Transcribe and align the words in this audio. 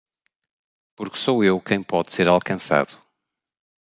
Porque 0.97 1.19
sou 1.25 1.43
eu 1.43 1.61
quem 1.61 1.83
pode 1.83 2.11
ser 2.11 2.27
alcançado 2.27 2.99